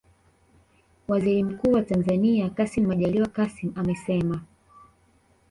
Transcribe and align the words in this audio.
Waziri 1.07 1.43
Mkuu 1.43 1.71
wa 1.71 1.81
Tanzania 1.81 2.49
Kassim 2.49 2.87
Majaliwa 2.87 3.27
Kassim 3.27 3.71
amesema 3.75 4.41